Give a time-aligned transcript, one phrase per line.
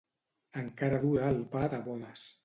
[0.61, 2.25] Encara dura el pa de bodes.